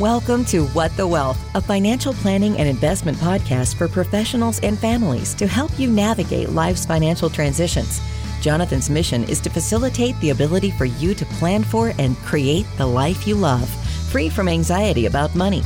Welcome 0.00 0.46
to 0.46 0.64
What 0.68 0.96
the 0.96 1.06
Wealth, 1.06 1.38
a 1.54 1.60
financial 1.60 2.14
planning 2.14 2.56
and 2.56 2.66
investment 2.66 3.18
podcast 3.18 3.74
for 3.74 3.88
professionals 3.88 4.58
and 4.60 4.78
families 4.78 5.34
to 5.34 5.46
help 5.46 5.78
you 5.78 5.90
navigate 5.90 6.48
life's 6.48 6.86
financial 6.86 7.28
transitions. 7.28 8.00
Jonathan's 8.40 8.88
mission 8.88 9.22
is 9.24 9.38
to 9.42 9.50
facilitate 9.50 10.18
the 10.20 10.30
ability 10.30 10.70
for 10.70 10.86
you 10.86 11.12
to 11.14 11.26
plan 11.26 11.62
for 11.62 11.92
and 11.98 12.16
create 12.20 12.64
the 12.78 12.86
life 12.86 13.26
you 13.26 13.34
love, 13.34 13.68
free 14.10 14.30
from 14.30 14.48
anxiety 14.48 15.04
about 15.04 15.34
money. 15.34 15.62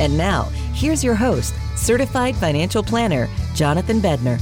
And 0.00 0.16
now, 0.16 0.44
here's 0.72 1.04
your 1.04 1.14
host, 1.14 1.54
certified 1.76 2.36
financial 2.36 2.82
planner, 2.82 3.28
Jonathan 3.54 4.00
Bednar. 4.00 4.40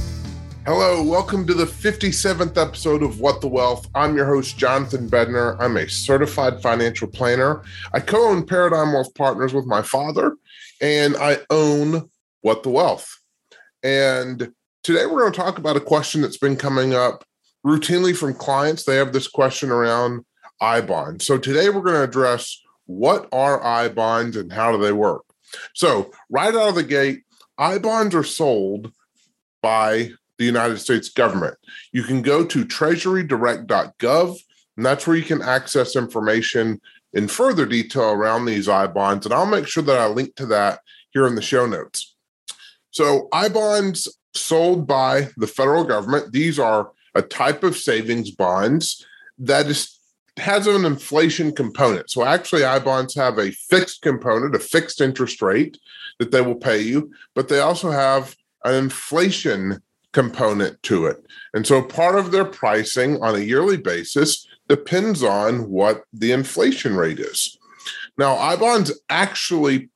Hello, 0.65 1.03
welcome 1.03 1.45
to 1.45 1.53
the 1.53 1.65
57th 1.65 2.57
episode 2.57 3.03
of 3.03 3.19
What 3.19 3.39
the 3.39 3.47
Wealth. 3.47 3.87
I'm 3.93 4.17
your 4.17 4.25
host, 4.25 4.57
Jonathan 4.57 5.07
Bednar. 5.07 5.57
I'm 5.59 5.77
a 5.77 5.87
certified 5.87 6.59
financial 6.59 7.07
planner. 7.07 7.61
I 7.93 7.99
co 7.99 8.29
own 8.29 8.47
Paradigm 8.47 8.91
Wealth 8.91 9.13
Partners 9.13 9.53
with 9.53 9.67
my 9.67 9.83
father, 9.83 10.35
and 10.81 11.15
I 11.17 11.37
own 11.51 12.09
What 12.41 12.63
the 12.63 12.71
Wealth. 12.71 13.15
And 13.83 14.51
today 14.81 15.05
we're 15.05 15.19
going 15.19 15.33
to 15.33 15.39
talk 15.39 15.59
about 15.59 15.77
a 15.77 15.81
question 15.81 16.21
that's 16.21 16.39
been 16.39 16.55
coming 16.55 16.95
up 16.95 17.23
routinely 17.63 18.17
from 18.17 18.33
clients. 18.33 18.85
They 18.85 18.95
have 18.95 19.13
this 19.13 19.27
question 19.27 19.69
around 19.69 20.25
I 20.59 20.81
bonds. 20.81 21.27
So 21.27 21.37
today 21.37 21.69
we're 21.69 21.81
going 21.81 21.97
to 21.97 22.03
address 22.05 22.59
what 22.87 23.29
are 23.31 23.63
I 23.63 23.89
bonds 23.89 24.35
and 24.35 24.51
how 24.51 24.71
do 24.71 24.79
they 24.79 24.93
work. 24.93 25.25
So, 25.75 26.11
right 26.27 26.55
out 26.55 26.69
of 26.69 26.75
the 26.75 26.81
gate, 26.81 27.21
I 27.55 27.77
bonds 27.77 28.15
are 28.15 28.23
sold 28.23 28.91
by 29.61 30.09
the 30.37 30.45
United 30.45 30.79
States 30.79 31.09
government. 31.09 31.55
You 31.91 32.03
can 32.03 32.21
go 32.21 32.45
to 32.45 32.65
treasurydirect.gov, 32.65 34.37
and 34.77 34.85
that's 34.85 35.07
where 35.07 35.15
you 35.15 35.23
can 35.23 35.41
access 35.41 35.95
information 35.95 36.81
in 37.13 37.27
further 37.27 37.65
detail 37.65 38.11
around 38.11 38.45
these 38.45 38.67
I 38.67 38.87
bonds. 38.87 39.25
And 39.25 39.33
I'll 39.33 39.45
make 39.45 39.67
sure 39.67 39.83
that 39.83 39.97
I 39.97 40.07
link 40.07 40.35
to 40.35 40.45
that 40.47 40.79
here 41.11 41.27
in 41.27 41.35
the 41.35 41.41
show 41.41 41.65
notes. 41.65 42.15
So, 42.91 43.27
I 43.31 43.49
bonds 43.49 44.07
sold 44.33 44.85
by 44.85 45.29
the 45.37 45.47
federal 45.47 45.83
government, 45.83 46.31
these 46.31 46.59
are 46.59 46.91
a 47.13 47.21
type 47.21 47.63
of 47.63 47.77
savings 47.77 48.31
bonds 48.31 49.05
that 49.39 49.67
is 49.67 49.99
has 50.37 50.67
an 50.67 50.83
inflation 50.85 51.53
component. 51.53 52.09
So 52.09 52.23
actually, 52.23 52.65
I 52.65 52.79
bonds 52.79 53.15
have 53.15 53.37
a 53.37 53.51
fixed 53.51 54.01
component, 54.01 54.55
a 54.55 54.59
fixed 54.59 54.99
interest 54.99 55.41
rate 55.41 55.79
that 56.19 56.31
they 56.31 56.41
will 56.41 56.55
pay 56.55 56.81
you, 56.81 57.11
but 57.33 57.47
they 57.47 57.59
also 57.59 57.91
have 57.91 58.35
an 58.65 58.75
inflation 58.75 59.81
component 60.15 60.81
to 60.81 61.05
it. 61.07 61.25
And 61.53 61.67
so 61.67 61.81
part 61.81 62.15
of 62.17 62.31
their 62.31 62.45
pricing 62.45 63.21
on 63.21 63.35
a 63.35 63.39
yearly 63.39 63.75
basis 63.75 64.47
depends 64.69 65.21
on 65.21 65.69
what 65.69 66.05
the 66.13 66.31
inflation 66.31 66.95
rate 66.95 67.19
is. 67.19 67.59
Now, 68.17 68.35
I 68.35 68.55
bonds 68.55 68.93
actually 69.09 69.89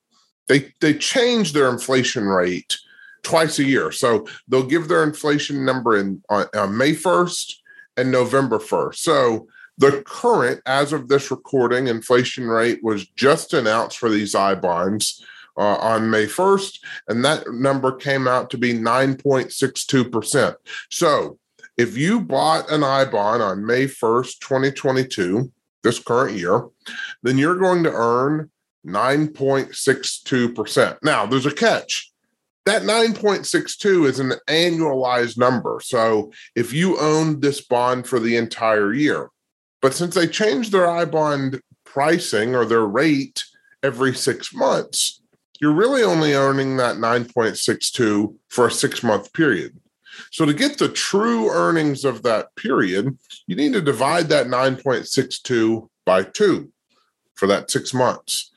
they 0.50 0.73
they 0.81 0.94
change 0.94 1.53
their 1.53 1.70
inflation 1.70 2.25
rate 2.25 2.78
twice 3.23 3.59
a 3.59 3.64
year. 3.64 3.94
So 3.94 4.28
they'll 4.50 4.67
give 4.67 4.90
their 4.90 5.03
inflation 5.03 5.64
number 5.64 5.95
in 5.95 6.22
on, 6.30 6.47
on 6.53 6.78
May 6.78 6.92
1st 6.92 7.53
and 7.95 8.12
November 8.12 8.59
1st. 8.59 8.95
So 8.95 9.47
the 9.78 10.03
current, 10.06 10.59
as 10.66 10.92
of 10.92 11.08
this 11.08 11.31
recording, 11.31 11.88
inflation 11.88 12.45
rate 12.45 12.80
was 12.84 13.08
just 13.08 13.53
announced 13.53 13.97
for 13.97 14.09
these 14.09 14.36
I 14.36 14.56
bonds 14.56 15.23
uh, 15.58 15.75
on 15.75 16.09
May 16.09 16.25
1st, 16.25 16.80
and 17.08 17.23
that 17.25 17.52
number 17.52 17.92
came 17.92 18.28
out 18.28 18.50
to 18.52 18.58
be 18.58 18.73
9.62%. 18.73 20.56
So 20.89 21.38
if 21.78 21.97
you 21.97 22.22
bought 22.22 22.72
an 22.72 22.83
I 22.83 23.06
bond 23.06 23.41
on 23.41 23.66
May 23.66 23.86
1st, 23.86 24.39
2022, 24.39 25.52
this 25.83 26.00
current 26.00 26.38
year, 26.38 26.67
then 27.23 27.38
you're 27.38 27.56
going 27.56 27.83
to 27.83 27.91
earn 27.91 28.50
9.62%. 28.86 30.97
Now, 31.03 31.25
there's 31.25 31.46
a 31.46 31.53
catch. 31.53 32.12
That 32.66 32.84
9.62 32.84 34.07
is 34.07 34.19
an 34.19 34.34
annualized 34.47 35.38
number. 35.38 35.79
So 35.84 36.31
if 36.56 36.74
you 36.74 37.00
owned 37.00 37.41
this 37.41 37.62
bond 37.62 38.07
for 38.07 38.19
the 38.19 38.35
entire 38.35 38.94
year, 38.94 39.29
but 39.81 39.94
since 39.94 40.16
they 40.16 40.28
changed 40.28 40.72
their 40.72 40.90
I 40.90 41.06
bond 41.06 41.62
pricing 41.85 42.56
or 42.56 42.66
their 42.66 42.85
rate 42.85 43.44
every 43.81 44.13
six 44.13 44.53
months, 44.53 45.19
you're 45.59 45.74
really 45.74 46.03
only 46.03 46.34
earning 46.34 46.78
that 46.78 46.96
9.62 46.97 48.36
for 48.47 48.68
a 48.68 48.72
six 48.72 49.03
month 49.03 49.31
period. 49.34 49.78
So 50.31 50.46
to 50.46 50.53
get 50.53 50.78
the 50.78 50.90
true 50.90 51.50
earnings 51.50 52.06
of 52.06 52.24
that 52.24 52.56
period, 52.56 53.18
you 53.47 53.56
need 53.56 53.74
to 53.74 53.81
divide 53.81 54.30
that 54.30 54.48
9.62 54.48 55.88
by 56.06 56.24
two 56.24 56.72
for 57.36 57.48
that 57.48 57.72
six 57.72 57.94
months. 57.94 58.52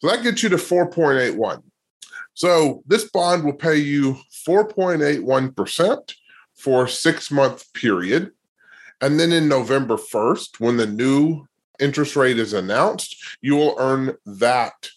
So 0.00 0.08
that 0.08 0.22
gets 0.22 0.42
you 0.42 0.48
to 0.50 0.56
4.81. 0.56 1.62
So 2.34 2.82
this 2.86 3.04
bond 3.10 3.44
will 3.44 3.54
pay 3.54 3.76
you 3.76 4.18
4.81% 4.46 6.14
for 6.54 6.88
six 6.88 7.30
month 7.30 7.72
period. 7.72 8.32
And 9.00 9.18
then 9.18 9.32
in 9.32 9.48
November 9.48 9.96
1st, 9.96 10.60
when 10.60 10.76
the 10.76 10.86
new 10.86 11.46
interest 11.80 12.16
rate 12.16 12.38
is 12.38 12.52
announced, 12.52 13.16
you 13.40 13.56
will 13.56 13.76
earn 13.78 14.16
that 14.24 14.90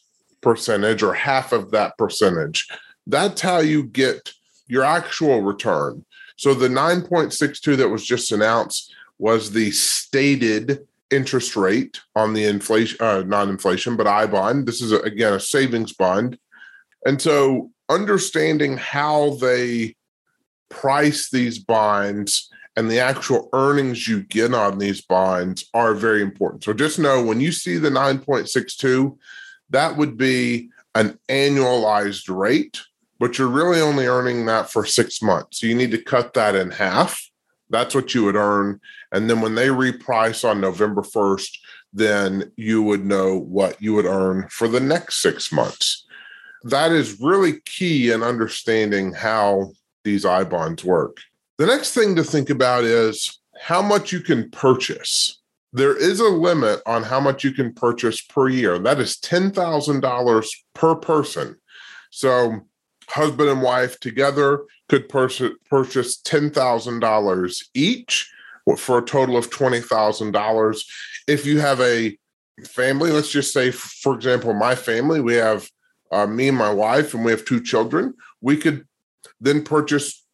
percentage 0.47 1.03
or 1.03 1.13
half 1.13 1.51
of 1.51 1.71
that 1.71 1.97
percentage. 1.97 2.69
That's 3.05 3.41
how 3.41 3.57
you 3.57 3.83
get 3.83 4.31
your 4.67 4.85
actual 4.85 5.41
return. 5.41 6.05
So 6.37 6.53
the 6.53 6.69
9.62 6.69 7.75
that 7.75 7.89
was 7.89 8.05
just 8.05 8.31
announced 8.31 8.93
was 9.19 9.51
the 9.51 9.71
stated 9.71 10.87
interest 11.11 11.57
rate 11.57 11.99
on 12.15 12.33
the 12.33 12.45
inflation, 12.45 12.97
uh, 13.01 13.23
non 13.27 13.49
inflation, 13.49 13.97
but 13.97 14.07
I 14.07 14.25
bond. 14.25 14.65
This 14.65 14.81
is, 14.81 14.93
a, 14.93 14.99
again, 14.99 15.33
a 15.33 15.39
savings 15.41 15.91
bond. 15.91 16.39
And 17.05 17.21
so 17.21 17.69
understanding 17.89 18.77
how 18.77 19.31
they 19.41 19.97
price 20.69 21.29
these 21.29 21.59
bonds 21.59 22.49
and 22.77 22.89
the 22.89 23.01
actual 23.01 23.49
earnings 23.51 24.07
you 24.07 24.23
get 24.23 24.53
on 24.53 24.77
these 24.77 25.01
bonds 25.01 25.65
are 25.73 25.93
very 25.93 26.21
important. 26.21 26.63
So 26.63 26.71
just 26.71 26.99
know 26.99 27.21
when 27.21 27.41
you 27.41 27.51
see 27.51 27.77
the 27.77 27.89
9.62, 27.89 29.17
that 29.69 29.97
would 29.97 30.17
be 30.17 30.69
an 30.95 31.19
annualized 31.29 32.33
rate, 32.35 32.81
but 33.19 33.37
you're 33.37 33.47
really 33.47 33.81
only 33.81 34.07
earning 34.07 34.45
that 34.45 34.71
for 34.71 34.85
six 34.85 35.21
months. 35.21 35.59
So 35.59 35.67
you 35.67 35.75
need 35.75 35.91
to 35.91 36.01
cut 36.01 36.33
that 36.33 36.55
in 36.55 36.71
half. 36.71 37.21
That's 37.69 37.93
what 37.93 38.13
you 38.13 38.23
would 38.23 38.35
earn. 38.35 38.79
And 39.11 39.29
then 39.29 39.41
when 39.41 39.55
they 39.55 39.67
reprice 39.67 40.47
on 40.47 40.61
November 40.61 41.01
1st, 41.01 41.57
then 41.93 42.51
you 42.55 42.81
would 42.81 43.05
know 43.05 43.37
what 43.37 43.81
you 43.81 43.93
would 43.93 44.05
earn 44.05 44.47
for 44.49 44.67
the 44.67 44.79
next 44.79 45.21
six 45.21 45.51
months. 45.51 46.05
That 46.63 46.91
is 46.91 47.19
really 47.19 47.61
key 47.65 48.11
in 48.11 48.23
understanding 48.23 49.13
how 49.13 49.71
these 50.03 50.25
I 50.25 50.43
bonds 50.43 50.83
work. 50.83 51.17
The 51.57 51.65
next 51.65 51.93
thing 51.93 52.15
to 52.15 52.23
think 52.23 52.49
about 52.49 52.83
is 52.83 53.39
how 53.59 53.81
much 53.81 54.11
you 54.11 54.19
can 54.19 54.49
purchase 54.51 55.39
there 55.77 55.95
is 55.95 56.19
a 56.19 56.29
limit 56.29 56.81
on 56.85 57.03
how 57.03 57.19
much 57.19 57.43
you 57.43 57.51
can 57.51 57.73
purchase 57.73 58.21
per 58.21 58.49
year. 58.49 58.79
That 58.79 58.99
is 58.99 59.17
$10,000 59.17 60.47
per 60.73 60.95
person. 60.95 61.55
So, 62.11 62.61
husband 63.09 63.49
and 63.49 63.61
wife 63.61 63.99
together 63.99 64.65
could 64.89 65.07
purchase 65.07 65.51
$10,000 65.69 67.65
each 67.73 68.31
for 68.77 68.97
a 68.97 69.05
total 69.05 69.37
of 69.37 69.49
$20,000. 69.49 70.83
If 71.27 71.45
you 71.45 71.59
have 71.59 71.79
a 71.79 72.17
family, 72.65 73.11
let's 73.11 73.31
just 73.31 73.53
say, 73.53 73.71
for 73.71 74.13
example, 74.13 74.53
my 74.53 74.75
family, 74.75 75.21
we 75.21 75.35
have 75.35 75.69
uh, 76.11 76.27
me 76.27 76.49
and 76.49 76.57
my 76.57 76.73
wife, 76.73 77.13
and 77.13 77.23
we 77.23 77.31
have 77.31 77.45
two 77.45 77.61
children, 77.61 78.13
we 78.41 78.57
could 78.57 78.85
then 79.39 79.63
purchase 79.63 80.25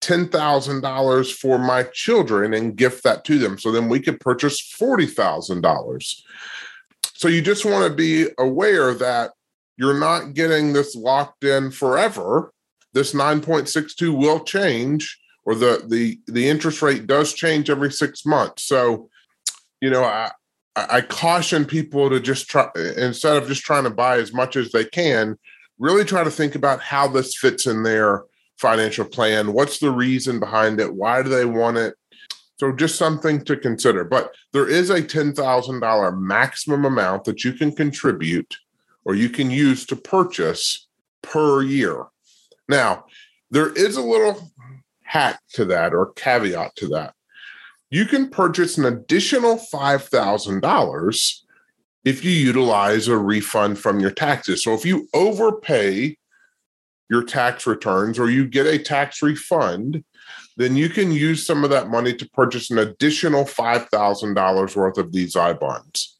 $10,000 0.00 1.32
for 1.34 1.58
my 1.58 1.82
children 1.92 2.54
and 2.54 2.76
gift 2.76 3.04
that 3.04 3.24
to 3.24 3.38
them. 3.38 3.58
So 3.58 3.70
then 3.70 3.88
we 3.88 4.00
could 4.00 4.20
purchase 4.20 4.60
$40,000. 4.80 6.22
So 7.14 7.28
you 7.28 7.42
just 7.42 7.64
want 7.64 7.88
to 7.88 7.94
be 7.94 8.28
aware 8.38 8.94
that 8.94 9.32
you're 9.76 9.98
not 9.98 10.34
getting 10.34 10.72
this 10.72 10.94
locked 10.94 11.44
in 11.44 11.70
forever. 11.70 12.52
This 12.92 13.12
9.62 13.12 14.16
will 14.16 14.40
change 14.40 15.18
or 15.44 15.54
the 15.54 15.82
the 15.86 16.20
the 16.26 16.48
interest 16.48 16.82
rate 16.82 17.06
does 17.06 17.32
change 17.32 17.70
every 17.70 17.90
6 17.90 18.26
months. 18.26 18.64
So 18.64 19.08
you 19.80 19.90
know, 19.90 20.04
I 20.04 20.30
I 20.76 21.00
caution 21.00 21.64
people 21.64 22.10
to 22.10 22.20
just 22.20 22.48
try 22.48 22.68
instead 22.96 23.36
of 23.36 23.48
just 23.48 23.62
trying 23.62 23.84
to 23.84 23.90
buy 23.90 24.18
as 24.18 24.32
much 24.32 24.56
as 24.56 24.70
they 24.70 24.84
can, 24.84 25.38
really 25.78 26.04
try 26.04 26.22
to 26.24 26.30
think 26.30 26.54
about 26.54 26.80
how 26.80 27.08
this 27.08 27.36
fits 27.36 27.66
in 27.66 27.82
there 27.82 28.24
financial 28.60 29.06
plan? 29.06 29.52
What's 29.52 29.78
the 29.78 29.90
reason 29.90 30.38
behind 30.38 30.80
it? 30.80 30.94
Why 30.94 31.22
do 31.22 31.28
they 31.28 31.46
want 31.46 31.78
it? 31.78 31.94
So 32.58 32.72
just 32.72 32.96
something 32.96 33.42
to 33.46 33.56
consider. 33.56 34.04
But 34.04 34.34
there 34.52 34.68
is 34.68 34.90
a 34.90 35.00
$10,000 35.00 36.20
maximum 36.20 36.84
amount 36.84 37.24
that 37.24 37.42
you 37.42 37.54
can 37.54 37.72
contribute 37.72 38.54
or 39.04 39.14
you 39.14 39.30
can 39.30 39.50
use 39.50 39.86
to 39.86 39.96
purchase 39.96 40.86
per 41.22 41.62
year. 41.62 42.04
Now, 42.68 43.06
there 43.50 43.72
is 43.72 43.96
a 43.96 44.02
little 44.02 44.52
hack 45.02 45.40
to 45.54 45.64
that 45.66 45.94
or 45.94 46.12
caveat 46.12 46.76
to 46.76 46.88
that. 46.88 47.14
You 47.88 48.04
can 48.04 48.28
purchase 48.28 48.76
an 48.76 48.84
additional 48.84 49.56
$5,000 49.56 51.36
if 52.04 52.24
you 52.24 52.30
utilize 52.30 53.08
a 53.08 53.16
refund 53.16 53.78
from 53.78 54.00
your 54.00 54.10
taxes. 54.10 54.62
So 54.62 54.74
if 54.74 54.84
you 54.84 55.08
overpay 55.14 56.16
your 57.10 57.24
tax 57.24 57.66
returns 57.66 58.18
or 58.18 58.30
you 58.30 58.46
get 58.46 58.66
a 58.66 58.78
tax 58.78 59.20
refund, 59.20 60.04
then 60.56 60.76
you 60.76 60.88
can 60.88 61.10
use 61.10 61.44
some 61.44 61.64
of 61.64 61.70
that 61.70 61.88
money 61.88 62.14
to 62.14 62.28
purchase 62.30 62.70
an 62.70 62.78
additional 62.78 63.44
$5,000 63.44 64.76
worth 64.76 64.98
of 64.98 65.12
these 65.12 65.36
I 65.36 65.52
bonds. 65.52 66.16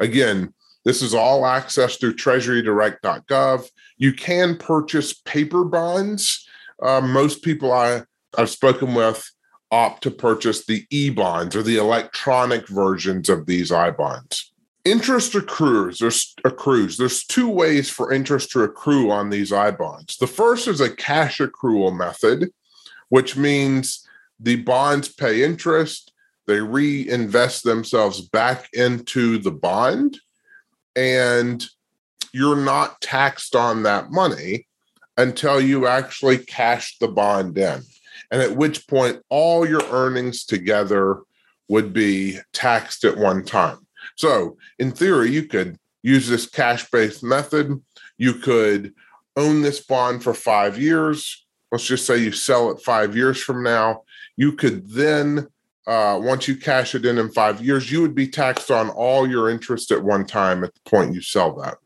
Again, 0.00 0.54
this 0.84 1.02
is 1.02 1.12
all 1.12 1.42
accessed 1.42 2.00
through 2.00 2.14
treasurydirect.gov. 2.14 3.68
You 3.96 4.12
can 4.12 4.56
purchase 4.56 5.12
paper 5.12 5.64
bonds. 5.64 6.46
Uh, 6.80 7.00
most 7.00 7.42
people 7.42 7.72
I, 7.72 8.02
I've 8.36 8.50
spoken 8.50 8.94
with 8.94 9.28
opt 9.70 10.02
to 10.04 10.10
purchase 10.10 10.64
the 10.64 10.86
e 10.90 11.10
bonds 11.10 11.54
or 11.54 11.62
the 11.62 11.76
electronic 11.76 12.68
versions 12.68 13.28
of 13.28 13.46
these 13.46 13.72
I 13.72 13.90
bonds. 13.90 14.47
Interest 14.84 15.34
accrues. 15.34 15.98
There's 15.98 16.34
accrues. 16.44 16.96
There's 16.96 17.24
two 17.24 17.48
ways 17.48 17.90
for 17.90 18.12
interest 18.12 18.50
to 18.52 18.62
accrue 18.62 19.10
on 19.10 19.30
these 19.30 19.52
I 19.52 19.70
bonds. 19.70 20.16
The 20.16 20.26
first 20.26 20.68
is 20.68 20.80
a 20.80 20.94
cash 20.94 21.38
accrual 21.38 21.96
method, 21.96 22.50
which 23.08 23.36
means 23.36 24.06
the 24.40 24.56
bonds 24.56 25.08
pay 25.08 25.42
interest, 25.42 26.12
they 26.46 26.60
reinvest 26.60 27.64
themselves 27.64 28.22
back 28.22 28.68
into 28.72 29.38
the 29.38 29.50
bond, 29.50 30.18
and 30.96 31.64
you're 32.32 32.56
not 32.56 33.00
taxed 33.00 33.54
on 33.54 33.82
that 33.82 34.10
money 34.10 34.66
until 35.16 35.60
you 35.60 35.86
actually 35.86 36.38
cash 36.38 36.96
the 37.00 37.08
bond 37.08 37.58
in. 37.58 37.82
And 38.30 38.40
at 38.40 38.56
which 38.56 38.86
point, 38.86 39.20
all 39.28 39.68
your 39.68 39.82
earnings 39.90 40.44
together 40.44 41.20
would 41.68 41.92
be 41.92 42.38
taxed 42.52 43.04
at 43.04 43.16
one 43.16 43.44
time. 43.44 43.86
So, 44.16 44.56
in 44.78 44.92
theory, 44.92 45.30
you 45.30 45.44
could 45.44 45.78
use 46.02 46.28
this 46.28 46.46
cash 46.46 46.90
based 46.90 47.22
method. 47.22 47.80
You 48.16 48.34
could 48.34 48.94
own 49.36 49.62
this 49.62 49.80
bond 49.80 50.22
for 50.22 50.34
five 50.34 50.78
years. 50.78 51.46
Let's 51.70 51.86
just 51.86 52.06
say 52.06 52.18
you 52.18 52.32
sell 52.32 52.70
it 52.70 52.80
five 52.80 53.16
years 53.16 53.40
from 53.40 53.62
now. 53.62 54.02
You 54.36 54.52
could 54.52 54.88
then, 54.88 55.46
uh, 55.86 56.18
once 56.22 56.48
you 56.48 56.56
cash 56.56 56.94
it 56.94 57.04
in 57.04 57.18
in 57.18 57.30
five 57.30 57.60
years, 57.60 57.90
you 57.90 58.00
would 58.02 58.14
be 58.14 58.28
taxed 58.28 58.70
on 58.70 58.88
all 58.90 59.28
your 59.28 59.50
interest 59.50 59.90
at 59.90 60.02
one 60.02 60.26
time 60.26 60.64
at 60.64 60.74
the 60.74 60.90
point 60.90 61.14
you 61.14 61.20
sell 61.20 61.54
that. 61.56 61.76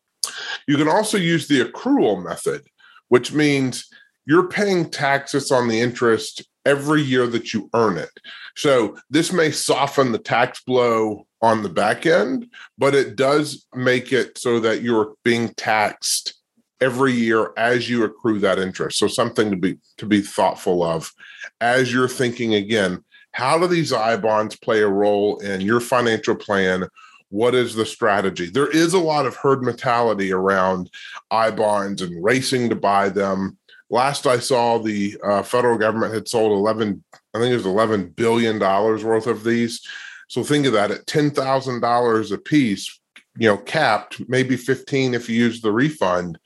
You 0.67 0.77
can 0.77 0.89
also 0.89 1.19
use 1.19 1.49
the 1.49 1.65
accrual 1.65 2.23
method, 2.23 2.63
which 3.09 3.33
means 3.33 3.89
you're 4.25 4.49
paying 4.49 4.89
taxes 4.89 5.51
on 5.51 5.69
the 5.69 5.81
interest 5.81 6.45
every 6.65 7.03
year 7.03 7.27
that 7.27 7.53
you 7.53 7.69
earn 7.75 7.99
it. 7.99 8.11
So 8.57 8.97
this 9.11 9.33
may 9.33 9.51
soften 9.51 10.13
the 10.13 10.19
tax 10.19 10.63
blow 10.63 11.27
on 11.41 11.63
the 11.63 11.69
back 11.69 12.07
end, 12.07 12.47
but 12.79 12.95
it 12.95 13.17
does 13.17 13.67
make 13.75 14.13
it 14.13 14.39
so 14.39 14.61
that 14.61 14.83
you're 14.83 15.15
being 15.25 15.49
taxed 15.55 16.35
every 16.81 17.13
year 17.13 17.53
as 17.57 17.89
you 17.89 18.05
accrue 18.05 18.41
that 18.41 18.59
interest. 18.59 18.99
So 18.99 19.07
something 19.07 19.51
to 19.51 19.57
be 19.57 19.79
to 19.99 20.07
be 20.07 20.21
thoughtful 20.21 20.83
of 20.83 21.13
as 21.61 21.93
you're 21.93 22.09
thinking 22.09 22.55
again, 22.55 23.05
how 23.33 23.59
do 23.59 23.67
these 23.67 23.93
I 23.93 24.17
bonds 24.17 24.57
play 24.57 24.83
a 24.83 24.89
role 24.89 25.39
in 25.39 25.61
your 25.61 25.81
financial 25.81 26.35
plan? 26.35 26.87
What 27.31 27.55
is 27.55 27.75
the 27.75 27.87
strategy? 27.87 28.51
There 28.51 28.71
is 28.71 28.93
a 28.93 28.99
lot 28.99 29.27
of 29.27 29.37
herd 29.37 29.63
mentality 29.63 30.33
around 30.33 30.91
I 31.31 31.51
bonds 31.51 32.03
and 32.03 32.23
racing 32.23 32.69
to 32.69 32.77
buy 32.77 33.09
them 33.09 33.57
last 33.93 34.27
I 34.27 34.39
saw, 34.39 34.79
the 34.79 35.17
uh, 35.23 35.43
federal 35.43 35.79
government 35.79 36.15
had 36.15 36.27
sold 36.27 36.51
11, 36.51 37.05
I 37.35 37.39
think 37.39 37.53
it 37.53 37.57
was 37.57 37.67
11 37.67 38.09
billion 38.17 38.59
dollars 38.59 39.05
worth 39.05 39.29
of 39.29 39.45
these. 39.45 39.81
So 40.29 40.43
think 40.43 40.67
of 40.67 40.73
that 40.73 40.91
at 40.91 41.07
ten 41.07 41.31
thousand 41.31 41.81
dollars 41.81 42.33
a 42.33 42.39
piece, 42.39 42.99
you 43.37 43.47
know, 43.47 43.59
capped, 43.59 44.21
maybe 44.29 44.57
15 44.57 45.15
if 45.15 45.29
you 45.29 45.37
use 45.37 45.61
the 45.61 45.71
refund. 45.71 46.39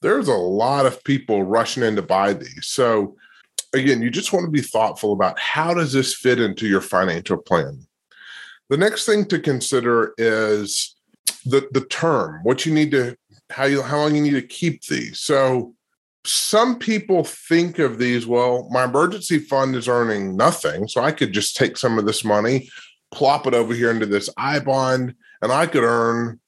There's 0.00 0.28
a 0.28 0.34
lot 0.34 0.86
of 0.86 1.04
people 1.04 1.44
rushing 1.44 1.82
in 1.82 1.96
to 1.96 2.02
buy 2.02 2.32
these. 2.32 2.66
So 2.66 3.16
again, 3.74 4.00
you 4.00 4.10
just 4.10 4.32
want 4.32 4.46
to 4.46 4.50
be 4.50 4.62
thoughtful 4.62 5.12
about 5.12 5.38
how 5.38 5.74
does 5.74 5.92
this 5.92 6.14
fit 6.14 6.40
into 6.40 6.66
your 6.66 6.80
financial 6.80 7.36
plan. 7.36 7.86
The 8.70 8.78
next 8.78 9.04
thing 9.04 9.26
to 9.26 9.38
consider 9.38 10.14
is 10.16 10.96
the 11.44 11.68
the 11.72 11.84
term, 11.84 12.40
what 12.42 12.64
you 12.64 12.72
need 12.72 12.90
to 12.92 13.16
how 13.50 13.64
you 13.64 13.82
how 13.82 13.98
long 13.98 14.14
you 14.14 14.22
need 14.22 14.30
to 14.30 14.42
keep 14.42 14.82
these. 14.86 15.20
So 15.20 15.74
some 16.26 16.78
people 16.78 17.24
think 17.24 17.78
of 17.78 17.98
these 17.98 18.26
well 18.26 18.68
my 18.70 18.84
emergency 18.84 19.38
fund 19.38 19.76
is 19.76 19.88
earning 19.88 20.36
nothing 20.36 20.88
so 20.88 21.02
i 21.02 21.12
could 21.12 21.32
just 21.32 21.56
take 21.56 21.76
some 21.76 21.98
of 21.98 22.06
this 22.06 22.24
money 22.24 22.68
plop 23.12 23.46
it 23.46 23.54
over 23.54 23.74
here 23.74 23.90
into 23.90 24.06
this 24.06 24.28
i 24.36 24.58
bond 24.58 25.14
and 25.42 25.52
i 25.52 25.66
could 25.66 25.84
earn 25.84 26.38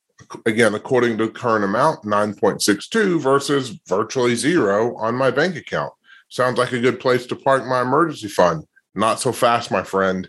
again 0.47 0.75
according 0.75 1.19
to 1.19 1.31
current 1.31 1.65
amount 1.65 2.03
9.62 2.05 3.21
versus 3.21 3.79
virtually 3.87 4.35
zero 4.35 4.97
on 4.97 5.15
my 5.15 5.31
bank 5.31 5.57
account. 5.57 5.93
Sounds 6.29 6.59
like 6.59 6.73
a 6.73 6.81
good 6.81 7.01
place 7.01 7.27
to 7.27 7.37
park 7.37 7.65
my 7.67 7.83
emergency 7.83 8.29
fund. 8.29 8.65
Not 8.95 9.21
so 9.21 9.33
fast 9.33 9.71
my 9.71 9.83
friend. 9.83 10.29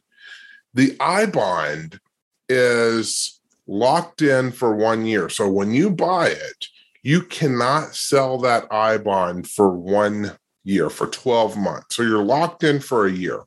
The 0.74 0.96
i 1.00 1.26
bond 1.26 2.00
is 2.48 3.40
locked 3.68 4.22
in 4.22 4.52
for 4.52 4.76
one 4.76 5.06
year 5.06 5.30
so 5.30 5.48
when 5.48 5.72
you 5.72 5.92
buy 5.92 6.28
it 6.28 6.68
you 7.04 7.22
cannot 7.22 7.96
sell 7.96 8.38
that 8.40 8.68
I 8.72 8.98
bond 8.98 9.48
for 9.50 9.70
one 9.70 10.38
year, 10.64 10.90
for 10.90 11.08
12 11.08 11.58
months. 11.58 11.96
So 11.96 12.04
you're 12.04 12.24
locked 12.24 12.64
in 12.64 12.80
for 12.80 13.06
a 13.06 13.12
year. 13.12 13.44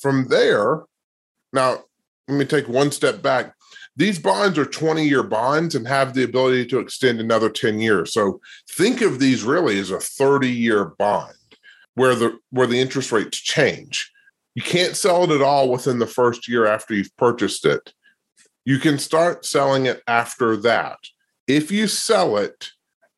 From 0.00 0.28
there, 0.28 0.82
now 1.52 1.84
let 2.28 2.38
me 2.38 2.44
take 2.44 2.68
one 2.68 2.90
step 2.90 3.22
back. 3.22 3.54
These 3.96 4.18
bonds 4.18 4.58
are 4.58 4.64
20 4.64 5.06
year 5.06 5.22
bonds 5.22 5.74
and 5.74 5.86
have 5.86 6.14
the 6.14 6.24
ability 6.24 6.66
to 6.66 6.78
extend 6.78 7.20
another 7.20 7.50
10 7.50 7.80
years. 7.80 8.12
So 8.12 8.40
think 8.70 9.00
of 9.02 9.18
these 9.18 9.42
really 9.42 9.78
as 9.78 9.90
a 9.90 9.98
30 9.98 10.48
year 10.48 10.86
bond 10.98 11.34
where 11.94 12.14
the 12.14 12.38
where 12.50 12.66
the 12.66 12.80
interest 12.80 13.12
rates 13.12 13.38
change. 13.38 14.10
You 14.54 14.62
can't 14.62 14.96
sell 14.96 15.24
it 15.24 15.30
at 15.30 15.42
all 15.42 15.70
within 15.70 15.98
the 15.98 16.06
first 16.06 16.48
year 16.48 16.66
after 16.66 16.94
you've 16.94 17.16
purchased 17.16 17.64
it. 17.64 17.92
You 18.64 18.78
can 18.78 18.98
start 18.98 19.44
selling 19.44 19.86
it 19.86 20.02
after 20.06 20.56
that 20.58 20.98
if 21.56 21.72
you 21.72 21.88
sell 21.88 22.36
it 22.36 22.70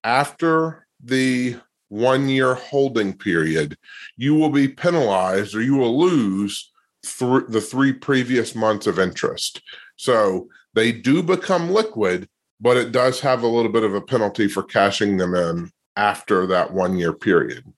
after 0.05 0.87
the 1.05 1.57
one 1.89 2.29
year 2.29 2.55
holding 2.55 3.13
period, 3.13 3.77
you 4.17 4.35
will 4.35 4.49
be 4.49 4.69
penalized 4.69 5.55
or 5.55 5.61
you 5.61 5.77
will 5.77 5.99
lose 5.99 6.73
th- 7.05 7.45
the 7.49 7.61
three 7.61 7.93
previous 7.93 8.55
months 8.55 8.87
of 8.87 8.99
interest. 8.99 9.61
So 9.97 10.49
they 10.73 10.93
do 10.93 11.23
become 11.23 11.71
liquid, 11.71 12.27
but 12.59 12.79
it 12.79 12.93
does 12.93 13.21
have 13.21 13.43
a 13.43 13.47
little 13.49 13.71
bit 13.71 13.85
of 13.85 13.95
a 13.95 14.01
penalty 14.01 14.49
for 14.49 14.63
cashing 14.63 15.19
them 15.19 15.35
in 15.35 15.71
after 15.97 16.47
that 16.47 16.73
one 16.73 16.97
year 16.97 17.13
period. 17.13 17.71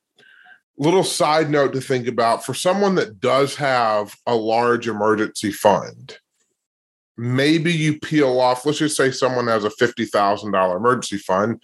Little 0.78 1.04
side 1.04 1.50
note 1.50 1.73
to 1.73 1.80
think 1.80 2.06
about 2.06 2.44
for 2.44 2.54
someone 2.54 2.94
that 2.94 3.18
does 3.18 3.56
have 3.56 4.14
a 4.26 4.37
large 4.37 4.87
emergency 4.87 5.50
fund, 5.50 6.18
maybe 7.16 7.73
you 7.73 7.99
peel 7.99 8.40
off, 8.40 8.66
let's 8.66 8.78
just 8.78 8.97
say 8.97 9.11
someone 9.11 9.47
has 9.47 9.64
a 9.64 9.71
$50,000 9.71 10.76
emergency 10.76 11.18
fund. 11.18 11.62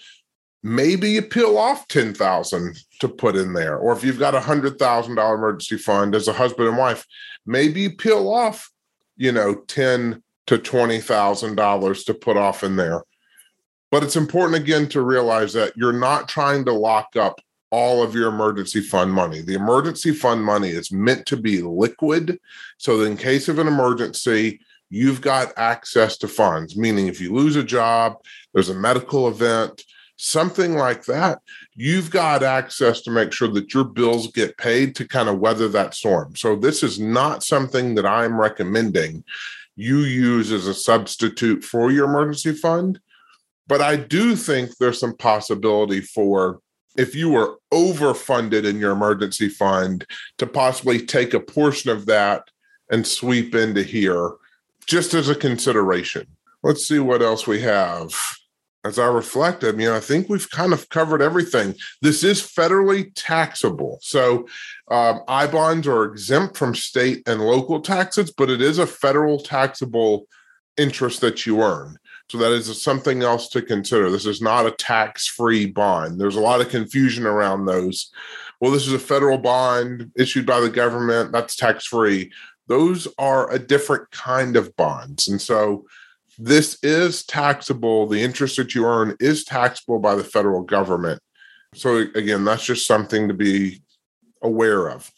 Maybe 0.63 1.11
you 1.11 1.23
peel 1.23 1.57
off 1.57 1.89
10,000 1.89 2.79
to 3.01 3.09
put 3.09 3.37
in 3.37 3.55
there. 3.55 3.79
Or 3.79 3.93
if 3.93 4.05
you've 4.05 4.19
got 4.19 4.35
a 4.35 4.41
$100,000 4.41 5.35
emergency 5.35 5.79
fund 5.79 6.15
as 6.15 6.29
a 6.29 6.33
husband 6.33 6.69
and 6.69 6.77
wife, 6.77 7.07
maybe 7.47 7.83
you 7.83 7.97
peel 7.97 8.33
off, 8.33 8.71
you 9.17 9.33
know, 9.33 9.55
10 9.55 10.23
to 10.47 10.59
$20,000 10.59 12.05
to 12.05 12.15
put 12.15 12.37
off 12.37 12.63
in 12.63 12.77
there. 12.77 13.03
But 13.91 14.05
it's 14.05 14.17
important 14.17 14.63
again 14.63 14.89
to 14.91 15.03
realize 15.03 15.53
that 15.55 15.77
you're 15.77 15.93
not 15.93 16.29
trying 16.29 16.65
to 16.67 16.73
lock 16.73 17.17
up 17.17 17.41
all 17.71 18.03
of 18.03 18.15
your 18.15 18.29
emergency 18.29 18.81
fund 18.81 19.13
money. 19.13 19.43
The 19.43 19.55
emergency 19.55 20.13
fund 20.13 20.45
money 20.45 20.69
is 20.69 20.93
meant 20.93 21.27
to 21.27 21.37
be 21.37 21.63
liquid. 21.63 22.39
So, 22.79 23.03
in 23.03 23.17
case 23.17 23.49
of 23.49 23.59
an 23.59 23.69
emergency, 23.69 24.61
you've 24.91 25.21
got 25.21 25.53
access 25.57 26.17
to 26.19 26.29
funds, 26.29 26.77
meaning 26.77 27.07
if 27.07 27.21
you 27.21 27.33
lose 27.33 27.57
a 27.57 27.63
job, 27.63 28.17
there's 28.53 28.69
a 28.69 28.75
medical 28.75 29.29
event, 29.29 29.85
something 30.17 30.75
like 30.75 31.05
that, 31.07 31.39
you've 31.75 32.11
got 32.11 32.43
access 32.43 33.01
to 33.03 33.11
make 33.11 33.33
sure 33.33 33.49
that 33.49 33.73
your 33.73 33.85
bills 33.85 34.27
get 34.33 34.59
paid 34.59 34.95
to 34.97 35.09
kind 35.09 35.29
of 35.29 35.39
weather 35.39 35.69
that 35.69 35.95
storm. 35.95 36.37
So, 36.37 36.57
this 36.57 36.83
is 36.83 36.99
not 36.99 37.43
something 37.43 37.95
that 37.95 38.05
I'm 38.05 38.39
recommending 38.39 39.25
you 39.77 40.01
use 40.01 40.53
as 40.53 40.67
a 40.67 40.75
substitute 40.75 41.65
for 41.65 41.91
your 41.91 42.05
emergency 42.05 42.53
fund. 42.53 43.01
But 43.67 43.81
I 43.81 43.97
do 43.97 44.37
think 44.37 44.77
there's 44.77 45.01
some 45.01 45.17
possibility 45.17 46.01
for 46.01 46.61
if 46.99 47.15
you 47.15 47.31
were 47.31 47.57
overfunded 47.73 48.65
in 48.65 48.79
your 48.79 48.91
emergency 48.91 49.49
fund 49.49 50.05
to 50.39 50.47
possibly 50.47 51.07
take 51.07 51.35
a 51.35 51.41
portion 51.41 51.91
of 51.91 52.05
that 52.07 52.43
and 52.91 53.07
sweep 53.07 53.55
into 53.55 53.83
here 53.83 54.33
just 54.91 55.15
as 55.15 55.29
a 55.29 55.37
consideration. 55.37 56.27
Let's 56.65 56.87
see 56.87 56.99
what 56.99 57.23
else 57.23 57.47
we 57.47 57.61
have. 57.61 58.13
As 58.85 58.99
I 58.99 59.07
reflect, 59.07 59.63
I 59.63 59.71
mean, 59.71 59.89
I 59.89 60.01
think 60.01 60.29
we've 60.29 60.51
kind 60.51 60.73
of 60.73 60.89
covered 60.89 61.23
everything. 61.23 61.77
This 62.03 62.25
is 62.25 62.43
federally 62.43 63.13
taxable. 63.15 63.99
So 64.03 64.49
um, 64.91 65.21
I 65.29 65.47
bonds 65.47 65.87
are 65.87 66.05
exempt 66.05 66.57
from 66.57 66.75
state 66.75 67.23
and 67.29 67.41
local 67.41 67.81
taxes, 67.81 68.33
but 68.33 68.51
it 68.51 68.61
is 68.61 68.79
a 68.79 68.87
federal 68.87 69.39
taxable 69.39 70.27
interest 70.77 71.21
that 71.21 71.47
you 71.47 71.63
earn. 71.63 71.97
So 72.29 72.39
that 72.39 72.53
is 72.53 72.83
something 72.83 73.23
else 73.23 73.49
to 73.51 73.63
consider. 73.63 74.11
This 74.11 74.27
is 74.27 74.41
not 74.41 74.67
a 74.67 74.73
tax 74.73 75.27
free 75.29 75.67
bond. 75.67 76.21
There's 76.21 76.37
a 76.37 76.41
lot 76.41 76.61
of 76.61 76.69
confusion 76.69 77.27
around 77.27 77.67
those. 77.67 78.11
Well, 78.61 78.73
this 78.73 78.87
is 78.87 78.93
a 78.93 78.99
federal 78.99 79.39
bond 79.39 80.11
issued 80.17 80.47
by 80.47 80.61
the 80.61 80.71
government, 80.71 81.33
that's 81.33 81.55
tax 81.55 81.87
free. 81.87 82.33
Those 82.71 83.09
are 83.19 83.51
a 83.51 83.59
different 83.59 84.09
kind 84.13 84.57
of 84.57 84.77
bonds. 84.77 85.27
And 85.27 85.43
so 85.43 85.87
this 86.39 86.79
is 86.85 87.25
taxable. 87.25 88.07
The 88.07 88.23
interest 88.23 88.57
that 88.59 88.77
you 88.77 88.87
earn 88.87 89.17
is 89.19 89.45
taxable 89.45 89.99
by 89.99 90.15
the 90.15 90.23
federal 90.23 90.63
government. 90.63 91.21
So, 91.75 91.97
again, 92.15 92.45
that's 92.45 92.65
just 92.65 92.87
something 92.87 93.27
to 93.27 93.35
be 93.35 93.83
aware 94.41 94.89
of. 94.89 95.11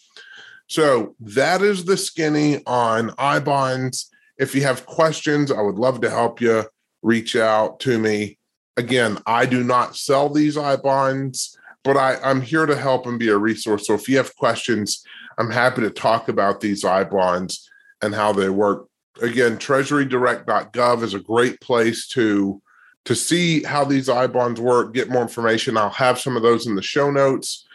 So, 0.67 1.15
that 1.21 1.61
is 1.61 1.85
the 1.85 1.99
skinny 1.99 2.63
on 2.67 3.13
I 3.19 3.39
bonds. 3.39 4.11
If 4.39 4.55
you 4.55 4.63
have 4.63 4.87
questions, 4.87 5.53
I 5.53 5.61
would 5.61 5.77
love 5.77 6.01
to 6.01 6.11
help 6.11 6.41
you. 6.41 6.65
Reach 7.03 7.37
out 7.37 7.81
to 7.81 7.99
me. 7.99 8.39
Again, 8.79 9.19
I 9.27 9.45
do 9.45 9.63
not 9.63 9.95
sell 9.95 10.31
these 10.31 10.57
I 10.57 10.77
bonds, 10.77 11.55
but 11.85 11.99
I, 11.99 12.17
I'm 12.17 12.41
here 12.41 12.65
to 12.65 12.77
help 12.77 13.07
and 13.07 13.19
be 13.19 13.29
a 13.29 13.37
resource. 13.37 13.87
So, 13.87 13.93
if 13.93 14.09
you 14.09 14.17
have 14.17 14.35
questions, 14.37 15.05
I'm 15.39 15.51
happy 15.51 15.83
to 15.83 15.91
talk 15.91 16.29
about 16.29 16.61
these 16.61 16.85
I 16.85 17.05
bonds 17.05 17.69
and 18.03 18.15
how 18.15 18.33
they 18.33 18.51
work 18.51 18.89
again, 19.21 19.59
treasurydirect.gov 19.59 21.03
is 21.03 21.15
a 21.15 21.21
great 21.21 21.61
place 21.61 22.07
to 22.09 22.63
to 23.05 23.17
see 23.17 23.65
how 23.65 23.85
these 23.85 24.09
I 24.09 24.29
bonds 24.29 24.61
work, 24.61 24.95
get 24.95 25.11
more 25.11 25.23
information. 25.23 25.77
I'll 25.77 25.91
have 25.91 26.21
some 26.21 26.37
of 26.37 26.43
those 26.45 26.69
in 26.69 26.77
the 26.77 26.83
show 26.83 27.11
notes. 27.11 27.67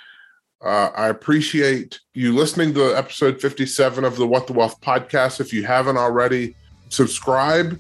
Uh, 0.64 0.90
I 0.96 1.10
appreciate 1.10 2.00
you 2.14 2.34
listening 2.34 2.74
to 2.76 2.98
episode 2.98 3.42
57 3.42 4.06
of 4.06 4.16
the 4.16 4.26
What 4.26 4.48
the 4.48 4.54
Wealth 4.54 4.80
podcast. 4.80 5.42
If 5.42 5.52
you 5.52 5.66
haven't 5.66 5.98
already, 5.98 6.56
subscribe, 6.88 7.78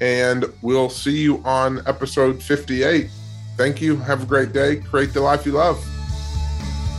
and 0.00 0.44
we'll 0.60 0.90
see 0.90 1.18
you 1.18 1.38
on 1.44 1.86
episode 1.86 2.42
58. 2.42 3.08
Thank 3.56 3.80
you. 3.80 3.96
Have 3.96 4.24
a 4.24 4.26
great 4.26 4.52
day. 4.52 4.76
Create 4.76 5.14
the 5.14 5.20
life 5.20 5.46
you 5.46 5.52
love. 5.52 5.78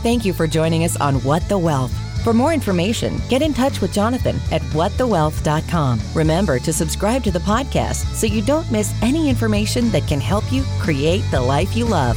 Thank 0.02 0.24
you 0.24 0.32
for 0.32 0.46
joining 0.46 0.82
us 0.84 0.98
on 0.98 1.16
What 1.24 1.46
the 1.50 1.58
Wealth. 1.58 2.09
For 2.24 2.34
more 2.34 2.52
information, 2.52 3.16
get 3.28 3.40
in 3.40 3.54
touch 3.54 3.80
with 3.80 3.92
Jonathan 3.94 4.36
at 4.52 4.60
whatthewealth.com. 4.72 6.00
Remember 6.14 6.58
to 6.58 6.72
subscribe 6.72 7.24
to 7.24 7.30
the 7.30 7.38
podcast 7.38 8.04
so 8.14 8.26
you 8.26 8.42
don't 8.42 8.70
miss 8.70 8.94
any 9.00 9.30
information 9.30 9.90
that 9.90 10.06
can 10.06 10.20
help 10.20 10.52
you 10.52 10.64
create 10.80 11.24
the 11.30 11.40
life 11.40 11.74
you 11.74 11.86
love. 11.86 12.16